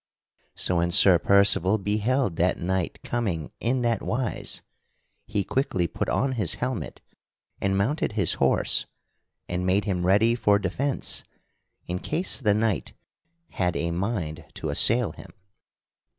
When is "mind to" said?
13.91-14.71